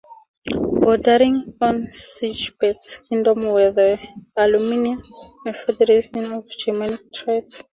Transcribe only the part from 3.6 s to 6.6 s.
the Alemanni, a confederation of